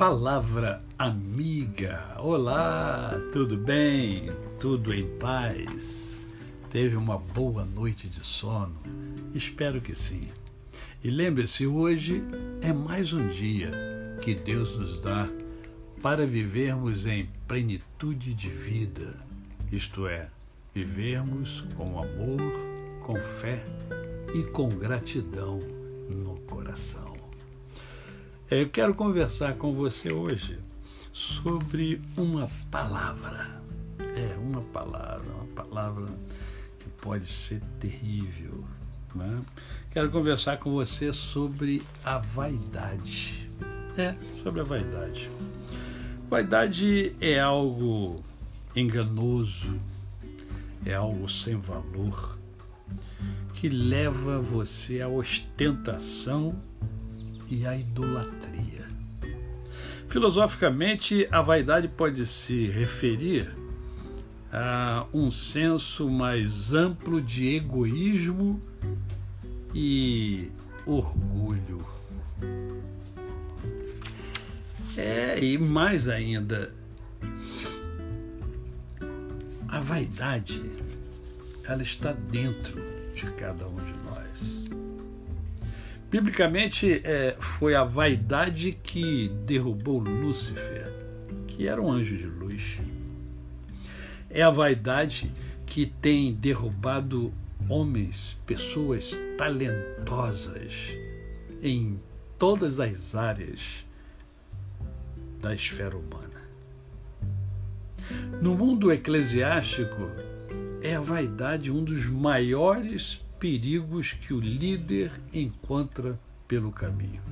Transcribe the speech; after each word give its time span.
Palavra 0.00 0.82
amiga. 0.98 2.16
Olá, 2.18 3.20
tudo 3.34 3.54
bem? 3.54 4.30
Tudo 4.58 4.94
em 4.94 5.06
paz? 5.18 6.26
Teve 6.70 6.96
uma 6.96 7.18
boa 7.18 7.66
noite 7.66 8.08
de 8.08 8.24
sono? 8.24 8.80
Espero 9.34 9.78
que 9.78 9.94
sim. 9.94 10.28
E 11.04 11.10
lembre-se, 11.10 11.66
hoje 11.66 12.24
é 12.62 12.72
mais 12.72 13.12
um 13.12 13.28
dia 13.28 13.70
que 14.22 14.34
Deus 14.34 14.74
nos 14.74 14.98
dá 15.02 15.28
para 16.00 16.26
vivermos 16.26 17.04
em 17.04 17.28
plenitude 17.46 18.32
de 18.32 18.48
vida, 18.48 19.14
isto 19.70 20.06
é, 20.06 20.30
vivermos 20.74 21.62
com 21.76 21.98
amor, 21.98 22.40
com 23.04 23.16
fé 23.16 23.66
e 24.34 24.44
com 24.44 24.66
gratidão 24.66 25.58
no 26.08 26.40
coração. 26.46 27.09
Eu 28.50 28.68
quero 28.68 28.92
conversar 28.94 29.54
com 29.54 29.72
você 29.72 30.10
hoje 30.10 30.58
sobre 31.12 32.02
uma 32.16 32.50
palavra. 32.68 33.62
É, 34.16 34.36
uma 34.38 34.60
palavra, 34.60 35.32
uma 35.34 35.46
palavra 35.54 36.08
que 36.80 36.88
pode 37.00 37.28
ser 37.28 37.62
terrível. 37.78 38.64
Né? 39.14 39.40
Quero 39.92 40.10
conversar 40.10 40.56
com 40.56 40.72
você 40.72 41.12
sobre 41.12 41.80
a 42.04 42.18
vaidade. 42.18 43.48
É, 43.96 44.16
sobre 44.32 44.62
a 44.62 44.64
vaidade. 44.64 45.30
Vaidade 46.28 47.14
é 47.20 47.38
algo 47.38 48.16
enganoso, 48.74 49.78
é 50.84 50.92
algo 50.92 51.28
sem 51.28 51.56
valor, 51.56 52.36
que 53.54 53.68
leva 53.68 54.40
você 54.40 55.00
à 55.00 55.06
ostentação 55.08 56.60
e 57.50 57.66
a 57.66 57.76
idolatria. 57.76 58.88
Filosoficamente, 60.08 61.28
a 61.30 61.42
vaidade 61.42 61.88
pode 61.88 62.24
se 62.26 62.66
referir 62.66 63.50
a 64.52 65.06
um 65.12 65.30
senso 65.30 66.08
mais 66.08 66.72
amplo 66.74 67.20
de 67.20 67.54
egoísmo 67.54 68.60
e 69.74 70.50
orgulho. 70.86 71.86
É, 74.96 75.38
e 75.42 75.56
mais 75.56 76.08
ainda, 76.08 76.74
a 79.68 79.80
vaidade, 79.80 80.62
ela 81.64 81.82
está 81.82 82.12
dentro 82.12 82.74
de 83.14 83.30
cada 83.34 83.66
um 83.68 83.76
de 83.76 83.92
nós. 84.04 84.09
Biblicamente, 86.10 87.00
é, 87.04 87.36
foi 87.38 87.74
a 87.76 87.84
vaidade 87.84 88.72
que 88.72 89.28
derrubou 89.46 90.00
Lúcifer, 90.00 90.92
que 91.46 91.68
era 91.68 91.80
um 91.80 91.88
anjo 91.88 92.16
de 92.16 92.26
luz. 92.26 92.78
É 94.28 94.42
a 94.42 94.50
vaidade 94.50 95.32
que 95.64 95.86
tem 95.86 96.34
derrubado 96.34 97.32
homens, 97.68 98.36
pessoas 98.44 99.16
talentosas 99.38 100.74
em 101.62 102.00
todas 102.36 102.80
as 102.80 103.14
áreas 103.14 103.86
da 105.40 105.54
esfera 105.54 105.96
humana. 105.96 106.42
No 108.42 108.56
mundo 108.56 108.90
eclesiástico, 108.90 110.10
é 110.82 110.96
a 110.96 111.00
vaidade 111.00 111.70
um 111.70 111.84
dos 111.84 112.06
maiores 112.06 113.20
perigos 113.40 114.12
que 114.12 114.34
o 114.34 114.38
líder 114.38 115.10
encontra 115.32 116.20
pelo 116.46 116.70
caminho. 116.70 117.22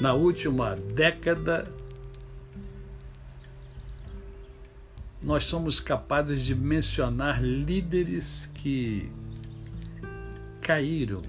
Na 0.00 0.14
última 0.14 0.74
década, 0.74 1.70
nós 5.22 5.44
somos 5.44 5.78
capazes 5.78 6.40
de 6.40 6.54
mencionar 6.54 7.42
líderes 7.42 8.50
que 8.54 9.10
caíram 10.60 11.22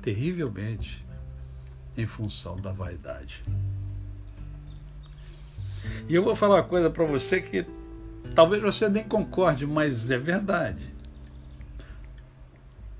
terrivelmente 0.00 1.04
em 1.96 2.06
função 2.06 2.54
da 2.56 2.70
vaidade. 2.70 3.42
E 6.08 6.14
eu 6.14 6.22
vou 6.22 6.36
falar 6.36 6.56
uma 6.56 6.64
coisa 6.64 6.88
para 6.88 7.04
você 7.04 7.40
que 7.40 7.66
Talvez 8.34 8.62
você 8.62 8.88
nem 8.88 9.04
concorde, 9.04 9.66
mas 9.66 10.10
é 10.10 10.18
verdade. 10.18 10.94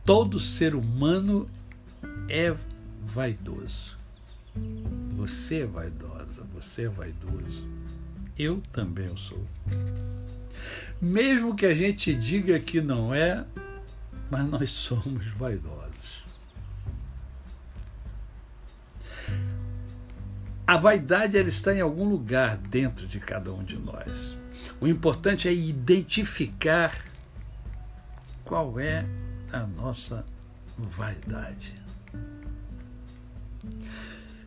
Todo 0.04 0.38
ser 0.38 0.74
humano 0.74 1.48
é 2.28 2.54
vaidoso. 3.02 3.98
Você 5.12 5.60
é 5.60 5.66
vaidosa, 5.66 6.44
você 6.54 6.84
é 6.84 6.88
vaidoso. 6.88 7.66
Eu 8.38 8.62
também 8.72 9.14
sou. 9.16 9.44
Mesmo 11.00 11.54
que 11.54 11.66
a 11.66 11.74
gente 11.74 12.14
diga 12.14 12.58
que 12.58 12.80
não 12.80 13.14
é, 13.14 13.44
mas 14.30 14.48
nós 14.48 14.70
somos 14.72 15.26
vaidosos. 15.38 15.85
A 20.66 20.76
vaidade 20.76 21.38
ela 21.38 21.48
está 21.48 21.72
em 21.72 21.80
algum 21.80 22.08
lugar 22.08 22.56
dentro 22.56 23.06
de 23.06 23.20
cada 23.20 23.52
um 23.52 23.62
de 23.62 23.78
nós. 23.78 24.36
O 24.80 24.88
importante 24.88 25.46
é 25.46 25.54
identificar 25.54 26.92
qual 28.44 28.80
é 28.80 29.06
a 29.52 29.60
nossa 29.60 30.26
vaidade. 30.76 31.72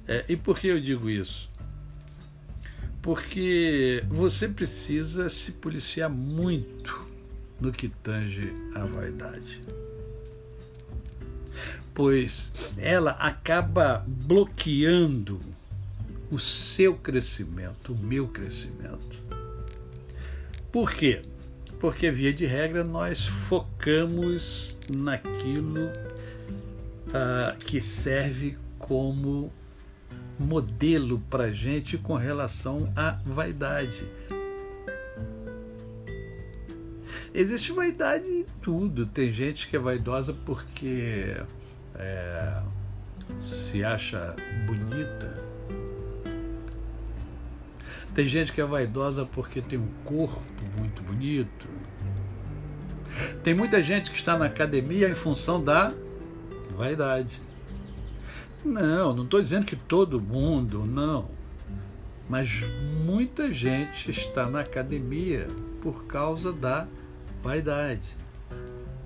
É, 0.05 0.25
e 0.27 0.35
por 0.35 0.59
que 0.59 0.67
eu 0.67 0.81
digo 0.81 1.09
isso? 1.09 1.49
Porque 3.01 4.03
você 4.09 4.49
precisa 4.49 5.29
se 5.29 5.53
policiar 5.53 6.09
muito 6.09 7.07
no 7.61 7.71
que 7.71 7.87
tange 7.87 8.53
a 8.75 8.85
vaidade. 8.85 9.61
Pois 11.93 12.51
ela 12.77 13.11
acaba 13.11 14.03
bloqueando 14.05 15.39
o 16.31 16.37
seu 16.37 16.95
crescimento, 16.95 17.93
o 17.93 17.97
meu 17.97 18.27
crescimento. 18.27 19.23
Por 20.71 20.93
quê? 20.93 21.23
Porque, 21.79 22.11
via 22.11 22.33
de 22.33 22.45
regra, 22.45 22.83
nós 22.83 23.25
focamos 23.25 24.77
naquilo 24.89 25.85
uh, 27.07 27.57
que 27.59 27.79
serve 27.79 28.57
como 28.77 29.51
modelo 30.37 31.19
para 31.29 31.51
gente 31.51 31.97
com 31.97 32.15
relação 32.15 32.91
à 32.95 33.11
vaidade. 33.25 34.03
Existe 37.33 37.71
vaidade 37.71 38.27
em 38.27 38.45
tudo. 38.61 39.05
Tem 39.05 39.29
gente 39.29 39.67
que 39.67 39.75
é 39.75 39.79
vaidosa 39.79 40.33
porque 40.45 41.35
é, 41.95 42.61
se 43.37 43.83
acha 43.83 44.35
bonita 44.65 45.28
tem 48.19 48.27
gente 48.27 48.51
que 48.51 48.59
é 48.59 48.65
vaidosa 48.65 49.25
porque 49.25 49.61
tem 49.61 49.79
um 49.79 49.87
corpo 50.03 50.43
muito 50.77 51.01
bonito. 51.01 51.65
Tem 53.41 53.53
muita 53.53 53.81
gente 53.81 54.11
que 54.11 54.17
está 54.17 54.37
na 54.37 54.43
academia 54.43 55.07
em 55.07 55.15
função 55.15 55.63
da 55.63 55.89
vaidade. 56.75 57.41
Não, 58.65 59.15
não 59.15 59.23
estou 59.23 59.41
dizendo 59.41 59.65
que 59.65 59.77
todo 59.77 60.19
mundo, 60.19 60.85
não. 60.85 61.29
Mas 62.27 62.61
muita 63.05 63.53
gente 63.53 64.11
está 64.11 64.49
na 64.49 64.59
academia 64.59 65.47
por 65.81 66.03
causa 66.03 66.51
da 66.51 66.87
vaidade. 67.41 68.17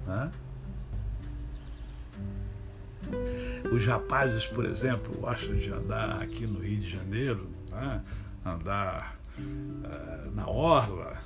Né? 0.07 0.31
Os 3.71 3.85
rapazes, 3.85 4.47
por 4.47 4.65
exemplo, 4.65 5.15
gostam 5.19 5.55
de 5.55 5.71
andar 5.71 6.19
aqui 6.19 6.47
no 6.47 6.59
Rio 6.59 6.79
de 6.79 6.89
Janeiro, 6.89 7.47
né? 7.69 8.01
Andar 8.45 9.17
uh, 9.37 10.31
na 10.35 10.47
orla, 10.47 11.17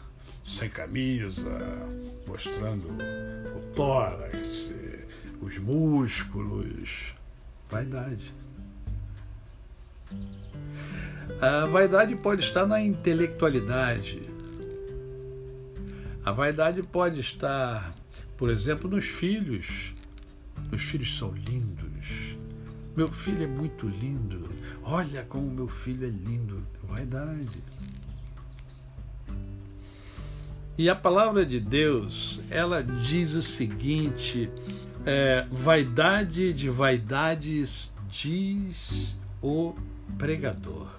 sem 0.44 0.69
camisa, 0.69 1.60
mostrando 2.28 2.88
o 2.90 3.74
tórax, 3.75 4.72
os 5.42 5.58
músculos. 5.58 7.14
Vaidade. 7.69 8.34
A 11.42 11.66
vaidade 11.66 12.16
pode 12.16 12.42
estar 12.42 12.66
na 12.66 12.81
intelectualidade. 12.81 14.22
A 16.24 16.31
vaidade 16.31 16.81
pode 16.84 17.19
estar, 17.19 17.94
por 18.38 18.50
exemplo, 18.50 18.90
nos 18.90 19.06
filhos. 19.06 19.94
Os 20.72 20.81
filhos 20.81 21.18
são 21.18 21.31
lindos. 21.31 21.87
Meu 22.98 23.10
filho 23.10 23.44
é 23.44 23.48
muito 23.48 23.88
lindo. 23.88 24.50
Olha 24.82 25.24
como 25.24 25.52
meu 25.52 25.68
filho 25.68 26.08
é 26.08 26.10
lindo. 26.10 26.66
Vaidade. 26.84 27.62
E 30.76 30.90
a 30.90 30.96
palavra 30.96 31.46
de 31.46 31.60
Deus, 31.60 32.42
ela 32.50 32.84
diz 32.84 33.36
o 33.36 33.42
seguinte: 33.44 34.50
é, 35.06 35.46
vaidade 35.52 36.52
de 36.54 36.72
vaidades 36.72 37.94
diz 38.10 39.20
o 39.44 39.76
pregador. 40.18 40.90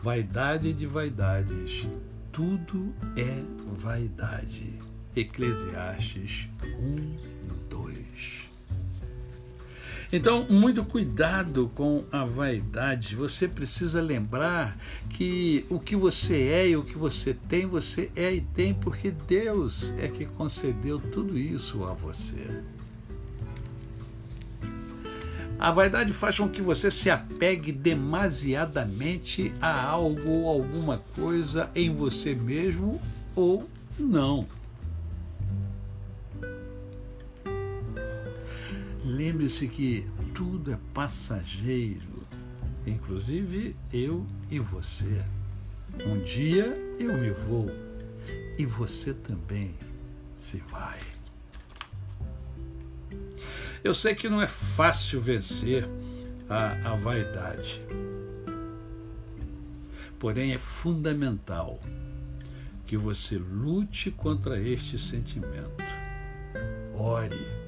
Vaidade 0.00 0.72
de 0.72 0.86
vaidades, 0.86 1.88
tudo 2.30 2.94
é 3.16 3.42
vaidade. 3.80 4.78
Eclesiastes 5.16 6.48
1, 6.62 7.68
2. 7.68 7.99
Então, 10.12 10.44
muito 10.50 10.84
cuidado 10.84 11.70
com 11.72 12.04
a 12.10 12.24
vaidade. 12.24 13.14
Você 13.14 13.46
precisa 13.46 14.02
lembrar 14.02 14.76
que 15.08 15.64
o 15.70 15.78
que 15.78 15.94
você 15.94 16.48
é 16.48 16.68
e 16.70 16.76
o 16.76 16.82
que 16.82 16.98
você 16.98 17.32
tem, 17.32 17.64
você 17.64 18.10
é 18.16 18.34
e 18.34 18.40
tem 18.40 18.74
porque 18.74 19.12
Deus 19.12 19.92
é 19.98 20.08
que 20.08 20.26
concedeu 20.26 20.98
tudo 20.98 21.38
isso 21.38 21.84
a 21.84 21.92
você. 21.92 22.60
A 25.60 25.70
vaidade 25.70 26.12
faz 26.12 26.38
com 26.38 26.48
que 26.48 26.62
você 26.62 26.90
se 26.90 27.08
apegue 27.08 27.70
demasiadamente 27.70 29.52
a 29.60 29.84
algo 29.84 30.28
ou 30.28 30.48
alguma 30.48 30.98
coisa 31.14 31.70
em 31.74 31.94
você 31.94 32.34
mesmo 32.34 33.00
ou 33.36 33.68
não. 33.98 34.46
Lembre-se 39.04 39.66
que 39.66 40.06
tudo 40.34 40.72
é 40.72 40.78
passageiro, 40.92 42.26
inclusive 42.86 43.74
eu 43.92 44.26
e 44.50 44.58
você. 44.58 45.24
Um 46.06 46.18
dia 46.22 46.66
eu 46.98 47.16
me 47.16 47.30
vou 47.30 47.70
e 48.58 48.66
você 48.66 49.14
também 49.14 49.74
se 50.36 50.58
vai. 50.68 50.98
Eu 53.82 53.94
sei 53.94 54.14
que 54.14 54.28
não 54.28 54.42
é 54.42 54.46
fácil 54.46 55.20
vencer 55.20 55.88
a, 56.48 56.92
a 56.92 56.96
vaidade, 56.96 57.80
porém 60.18 60.52
é 60.52 60.58
fundamental 60.58 61.80
que 62.86 62.96
você 62.98 63.38
lute 63.38 64.10
contra 64.10 64.60
este 64.60 64.98
sentimento. 64.98 65.82
Ore, 66.94 67.59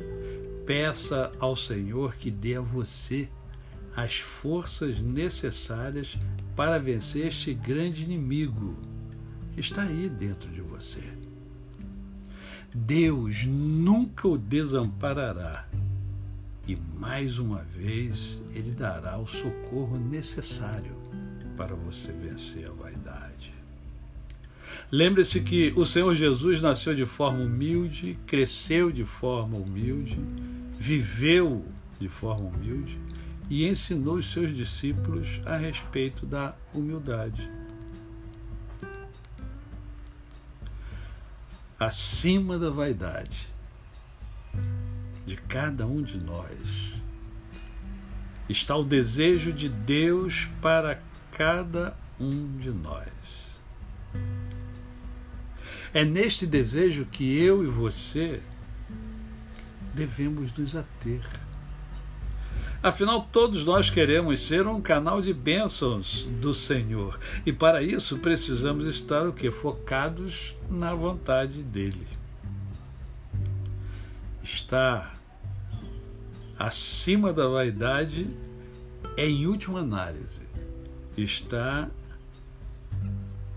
peça 0.66 1.32
ao 1.38 1.56
Senhor 1.56 2.14
que 2.16 2.30
dê 2.30 2.56
a 2.56 2.60
você 2.60 3.28
as 3.94 4.18
forças 4.18 5.00
necessárias 5.00 6.16
para 6.56 6.78
vencer 6.78 7.26
este 7.26 7.52
grande 7.52 8.02
inimigo 8.02 8.74
que 9.54 9.60
está 9.60 9.82
aí 9.82 10.08
dentro 10.08 10.50
de 10.50 10.60
você. 10.60 11.02
Deus 12.74 13.44
nunca 13.44 14.26
o 14.26 14.38
desamparará 14.38 15.68
e 16.66 16.76
mais 16.76 17.38
uma 17.38 17.62
vez 17.62 18.42
ele 18.54 18.70
dará 18.70 19.18
o 19.18 19.26
socorro 19.26 19.98
necessário 19.98 20.96
para 21.56 21.74
você 21.74 22.12
vencer 22.12 22.66
a 22.66 22.72
vaidade. 22.72 23.01
Lembre-se 24.94 25.40
que 25.40 25.72
o 25.74 25.86
Senhor 25.86 26.14
Jesus 26.14 26.60
nasceu 26.60 26.94
de 26.94 27.06
forma 27.06 27.40
humilde, 27.40 28.18
cresceu 28.26 28.92
de 28.92 29.06
forma 29.06 29.56
humilde, 29.56 30.18
viveu 30.78 31.64
de 31.98 32.10
forma 32.10 32.50
humilde 32.50 32.98
e 33.48 33.66
ensinou 33.66 34.16
os 34.16 34.30
seus 34.30 34.54
discípulos 34.54 35.40
a 35.46 35.56
respeito 35.56 36.26
da 36.26 36.54
humildade. 36.74 37.50
Acima 41.80 42.58
da 42.58 42.68
vaidade, 42.68 43.48
de 45.24 45.36
cada 45.36 45.86
um 45.86 46.02
de 46.02 46.18
nós 46.18 46.92
está 48.46 48.76
o 48.76 48.84
desejo 48.84 49.54
de 49.54 49.70
Deus 49.70 50.46
para 50.60 51.00
cada 51.32 51.96
um 52.20 52.58
de 52.58 52.70
nós. 52.70 53.41
É 55.94 56.04
neste 56.04 56.46
desejo 56.46 57.06
que 57.10 57.38
eu 57.38 57.62
e 57.62 57.66
você 57.66 58.40
devemos 59.94 60.52
nos 60.56 60.74
ater. 60.74 61.20
Afinal, 62.82 63.28
todos 63.30 63.64
nós 63.64 63.90
queremos 63.90 64.46
ser 64.46 64.66
um 64.66 64.80
canal 64.80 65.22
de 65.22 65.32
bênçãos 65.32 66.28
do 66.40 66.52
Senhor. 66.52 67.18
E 67.46 67.52
para 67.52 67.82
isso 67.82 68.18
precisamos 68.18 68.86
estar 68.86 69.26
o 69.26 69.32
que? 69.32 69.50
Focados 69.50 70.56
na 70.68 70.94
vontade 70.94 71.62
dele 71.62 72.22
está 74.42 75.12
acima 76.58 77.32
da 77.32 77.46
vaidade 77.46 78.28
é, 79.16 79.26
em 79.26 79.46
última 79.46 79.80
análise, 79.80 80.42
está 81.16 81.88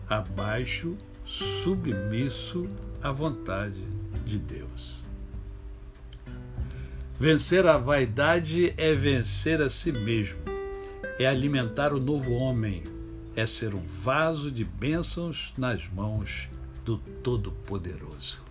abaixo, 0.08 0.98
submisso 1.26 2.68
à 3.02 3.12
vontade 3.12 3.84
de 4.26 4.38
Deus. 4.38 5.04
Vencer 7.20 7.66
a 7.66 7.78
vaidade 7.78 8.74
é 8.78 8.94
vencer 8.94 9.62
a 9.62 9.70
si 9.70 9.92
mesmo, 9.92 10.38
é 11.18 11.26
alimentar 11.26 11.94
o 11.94 12.00
novo 12.00 12.34
homem, 12.34 12.84
é 13.36 13.46
ser 13.46 13.74
um 13.74 13.84
vaso 14.02 14.52
de 14.52 14.64
bênçãos 14.64 15.54
nas 15.58 15.88
mãos 15.90 16.48
do 16.84 16.98
Todo-Poderoso. 16.98 18.42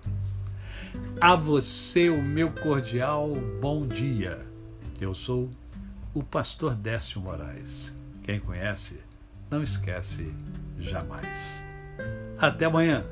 A 1.20 1.36
você 1.36 2.08
o 2.08 2.22
meu 2.22 2.50
cordial 2.50 3.34
bom 3.60 3.86
dia. 3.86 4.46
Eu 5.00 5.14
sou 5.14 5.50
o 6.12 6.22
pastor 6.22 6.74
Décio 6.74 7.20
Moraes. 7.20 7.92
Quem 8.22 8.40
conhece, 8.40 9.00
não 9.50 9.62
esquece 9.62 10.32
jamais. 10.78 11.63
Até 12.46 12.66
amanhã. 12.66 13.04